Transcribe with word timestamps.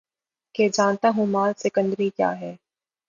کہ 0.55 0.67
جانتا 0.69 1.09
ہوں 1.17 1.25
مآل 1.27 1.51
سکندری 1.57 2.09
کیا 2.09 2.31
ہے 2.39 2.55